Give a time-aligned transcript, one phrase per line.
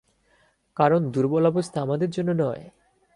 [0.77, 2.63] কারণ দুর্বল অবস্থা আমাদের জন্য নয়!